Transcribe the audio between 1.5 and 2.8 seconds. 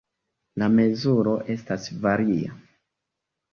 estas varia.